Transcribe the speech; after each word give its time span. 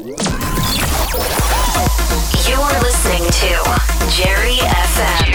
You're 0.00 0.16
listening 2.80 3.20
to 3.20 3.52
Jerry 4.08 4.56
FM. 4.56 5.28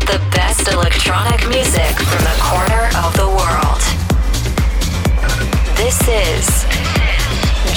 The 0.00 0.18
best 0.32 0.66
electronic 0.72 1.46
music 1.46 1.94
from 2.08 2.24
the 2.24 2.38
corner 2.40 2.88
of 3.04 3.12
the 3.18 3.28
world. 3.28 3.82
This 5.76 6.00
is 6.08 6.64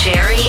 Jerry 0.01 0.40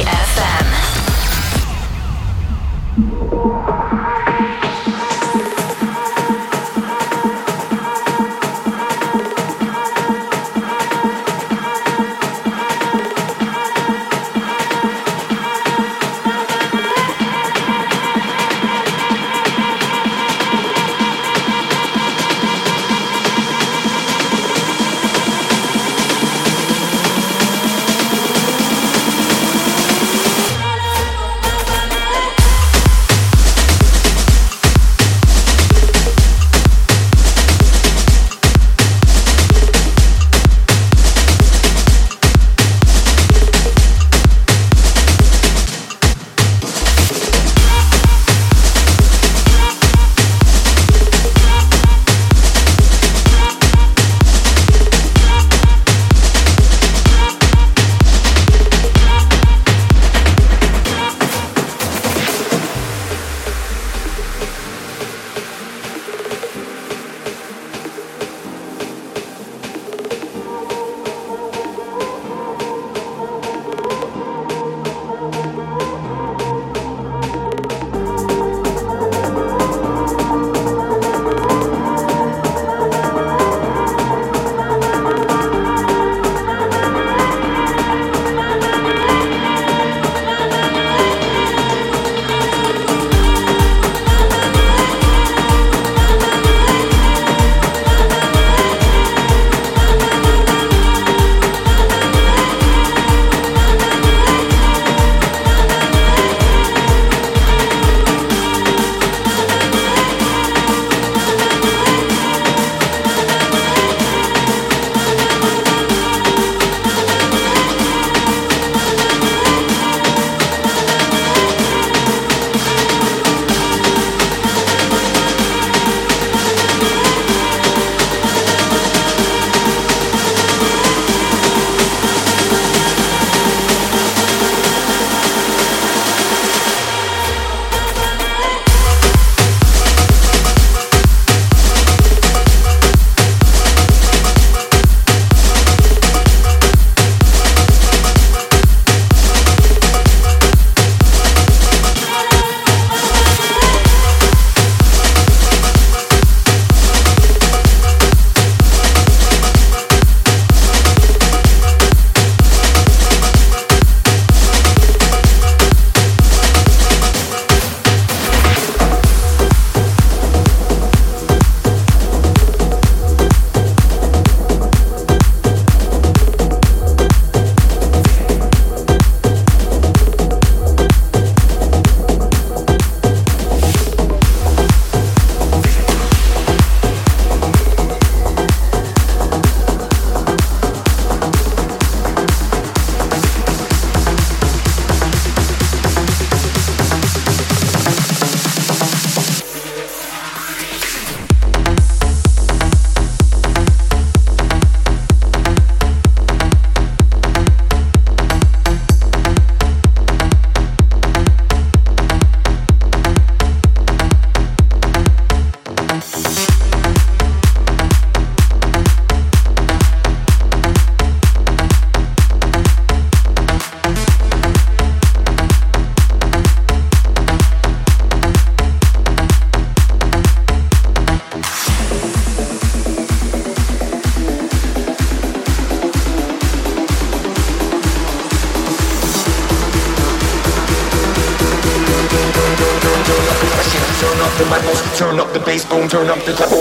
turn 245.92 246.08
up 246.08 246.24
the 246.24 246.32
club. 246.32 246.51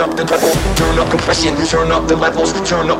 Turn 0.00 0.08
up 0.08 0.16
the 0.16 0.24
treble, 0.24 0.76
turn 0.76 0.98
up 0.98 1.10
compression, 1.10 1.54
turn 1.66 1.92
up 1.92 2.08
the 2.08 2.16
levels, 2.16 2.52
turn 2.66 2.90
up 2.90 2.99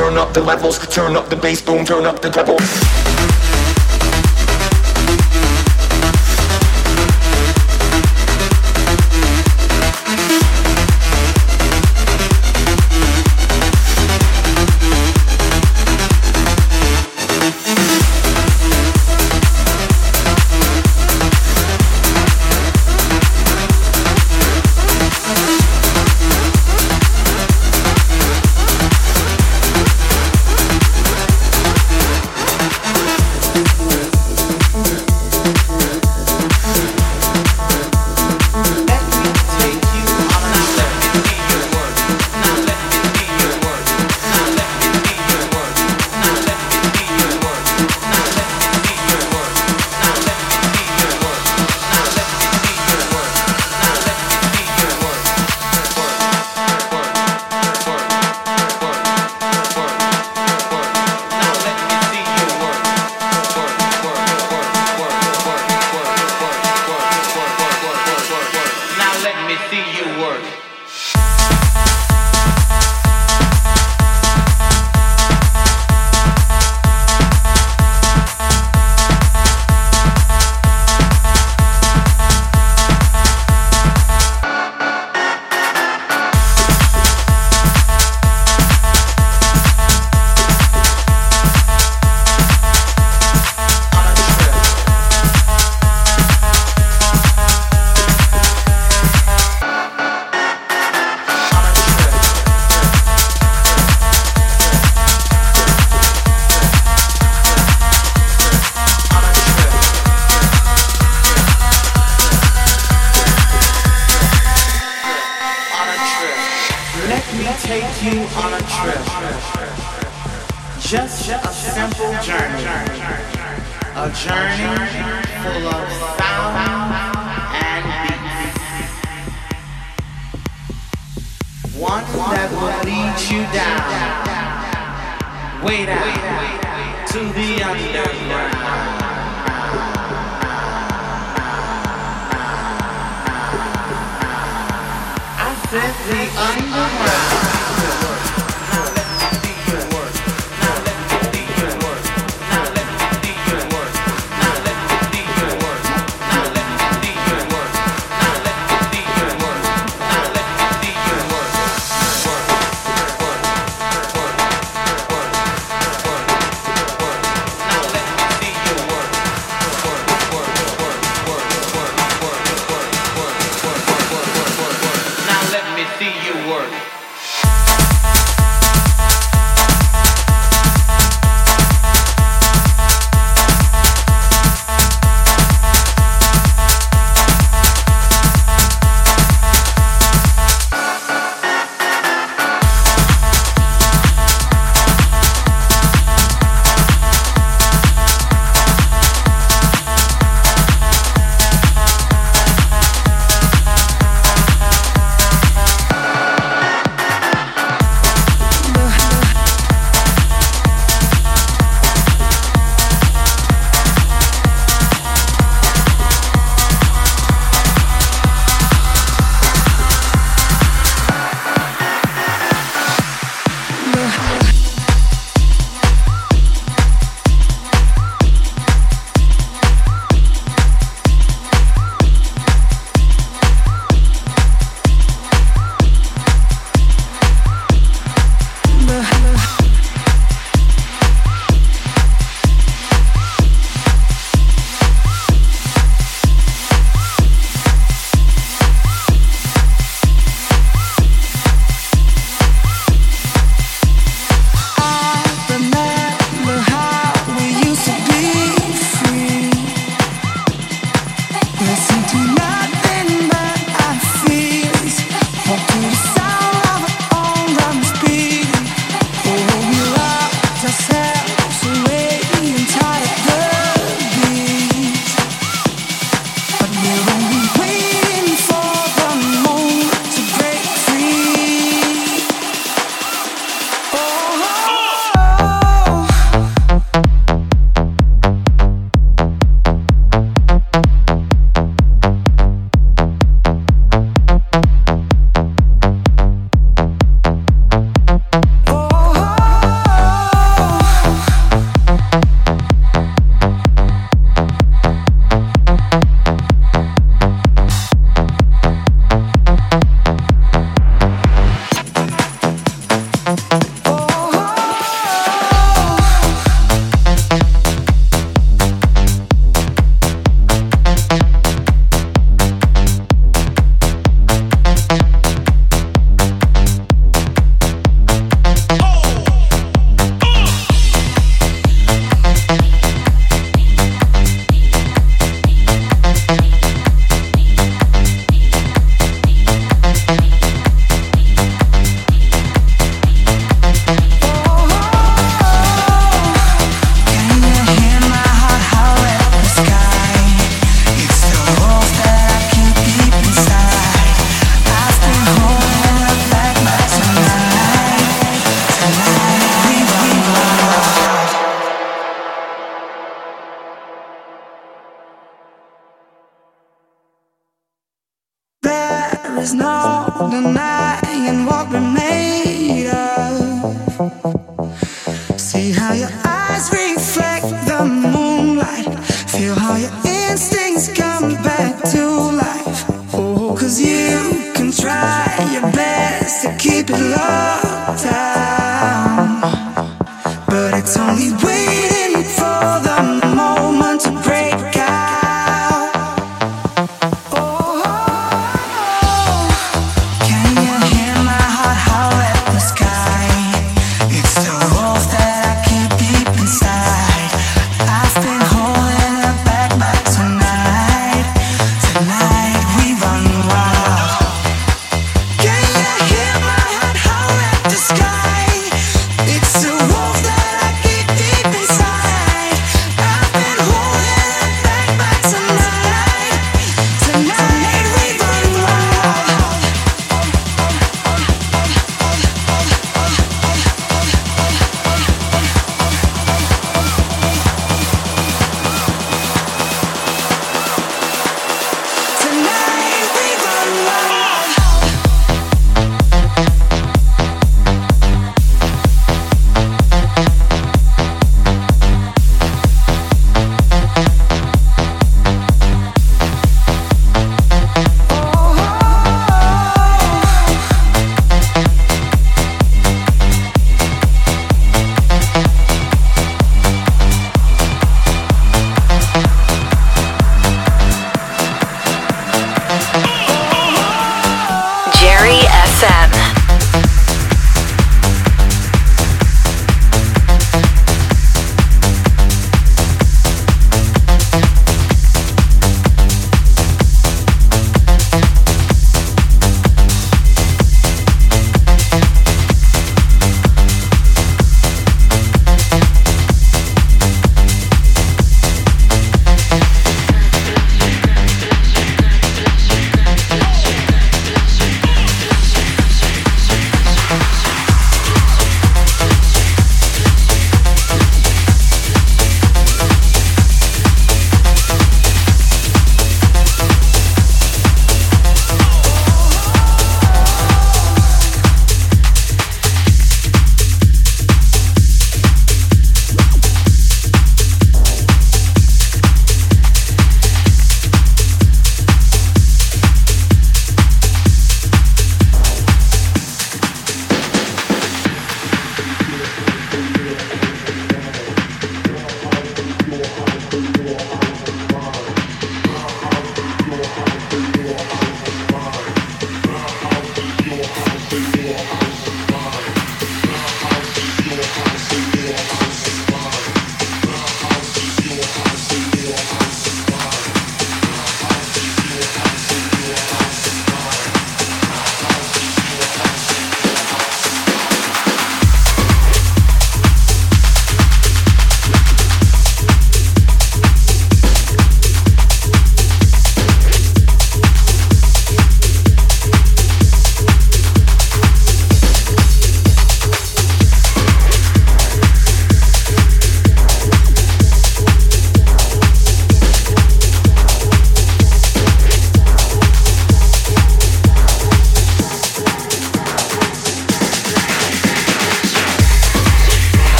turn 0.00 0.16
up 0.16 0.32
the 0.32 0.40
levels, 0.40 0.78
turn 0.88 1.14
up 1.16 1.28
the 1.28 1.36
bass, 1.36 1.60
boom, 1.60 1.84
turn 1.84 2.06
up 2.06 2.22
the 2.22 2.30
treble. 2.30 3.49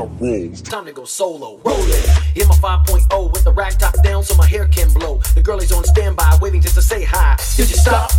on 0.00 0.08
a 0.08 0.12
roll. 0.20 0.52
It's 0.52 0.60
time 0.60 0.84
to 0.86 0.92
go 0.92 1.04
solo. 1.04 1.58
Rolling. 1.64 2.02
Hit 2.34 2.48
my 2.48 2.54
5.0 2.56 3.32
with 3.32 3.44
the 3.44 3.52
rack 3.52 3.78
top 3.78 3.94
down 4.02 4.22
so 4.22 4.34
my 4.36 4.46
hair 4.46 4.68
can 4.68 4.92
blow. 4.92 5.18
The 5.34 5.42
girl 5.42 5.58
is 5.58 5.72
on 5.72 5.84
standby 5.84 6.38
waiting 6.40 6.60
just 6.60 6.74
to 6.74 6.82
say 6.82 7.04
hi. 7.04 7.36
Did 7.56 7.70
you 7.70 7.76
stop? 7.76 8.10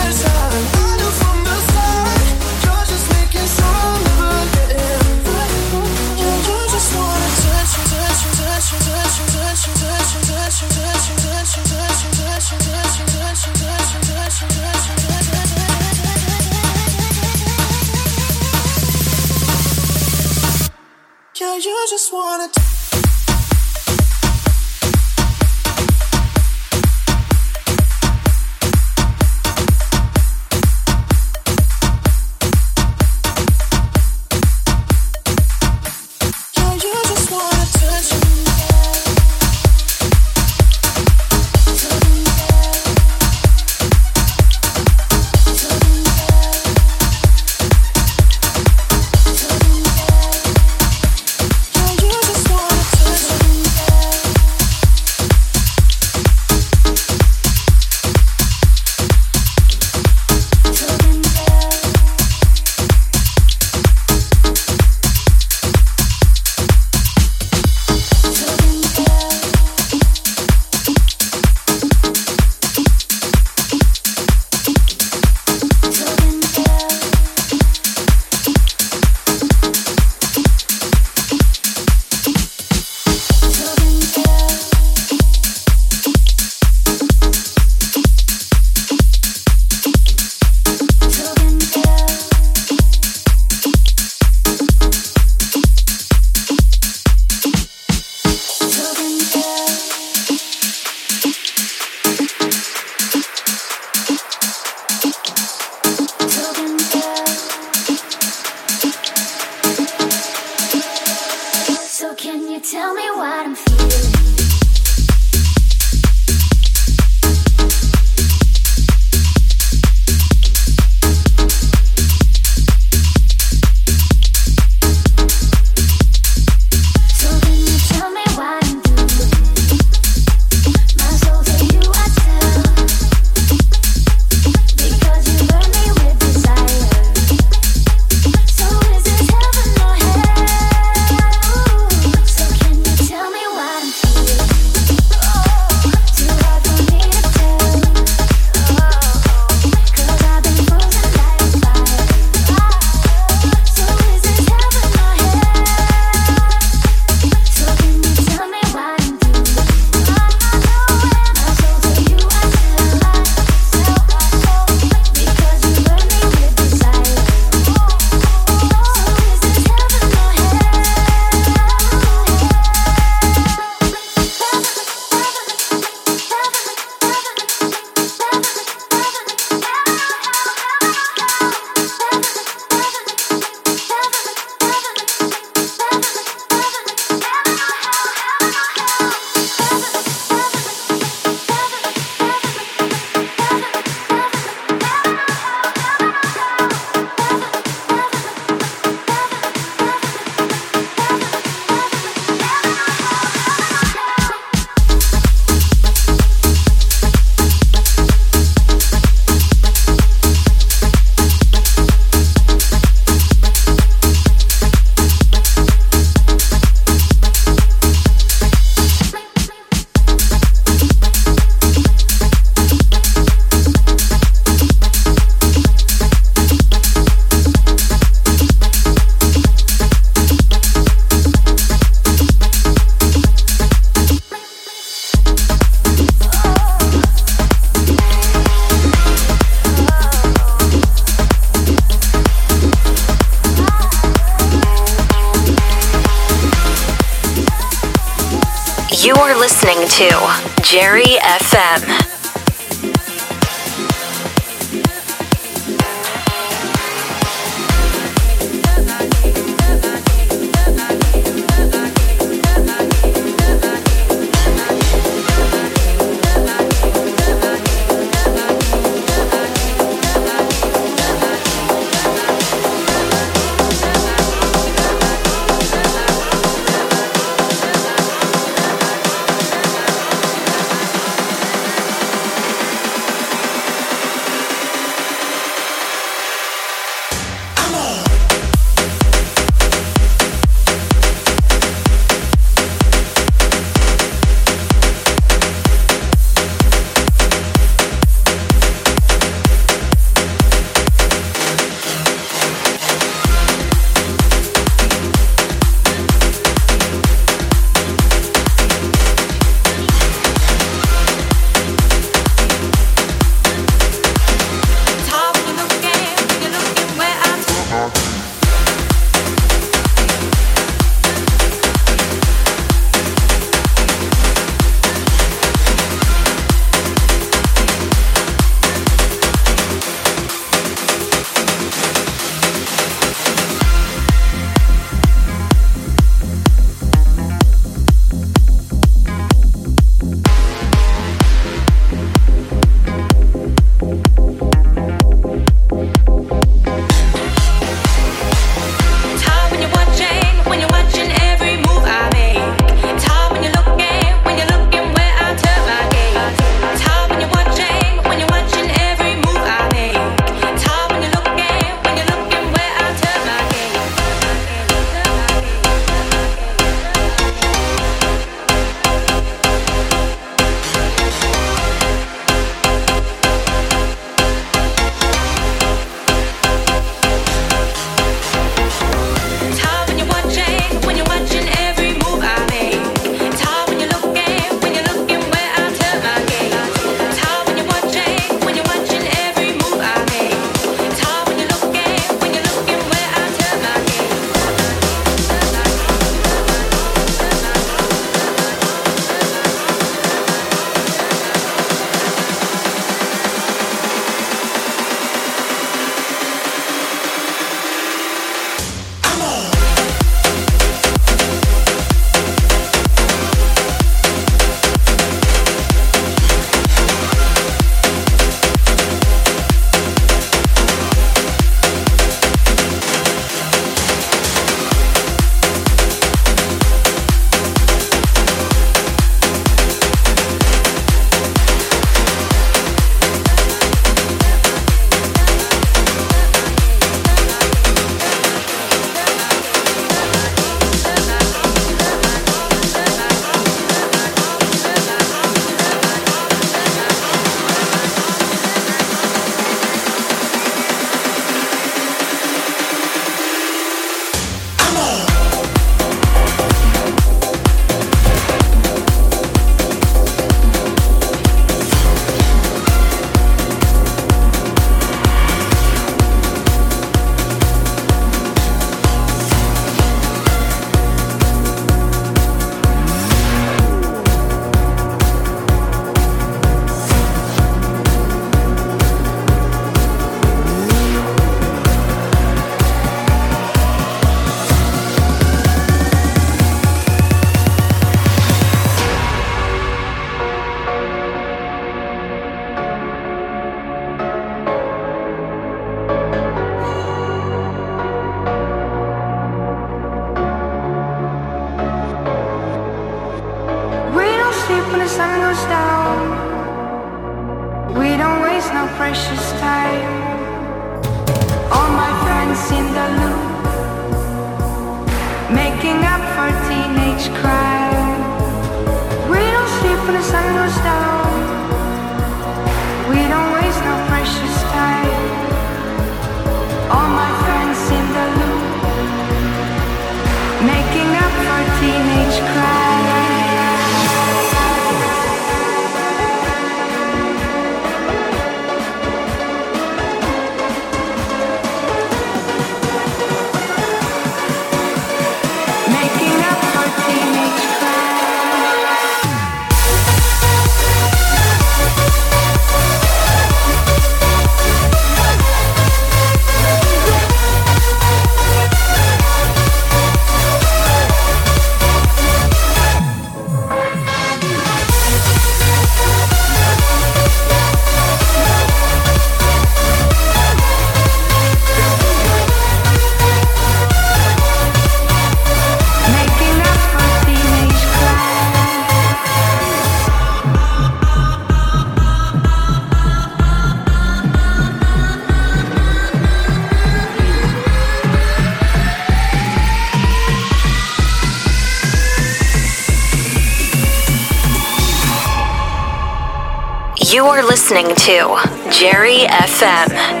Listening 597.51 597.75
to 597.75 598.49
Jerry 598.49 598.99
FM. 599.07 600.00